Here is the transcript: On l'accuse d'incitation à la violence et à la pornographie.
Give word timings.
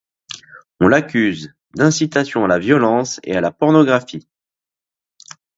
On 0.79 0.87
l'accuse 0.87 1.53
d'incitation 1.75 2.43
à 2.43 2.47
la 2.47 2.57
violence 2.57 3.19
et 3.21 3.35
à 3.37 3.41
la 3.41 3.51
pornographie. 3.51 4.27